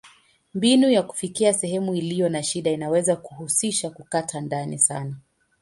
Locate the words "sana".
4.79-5.15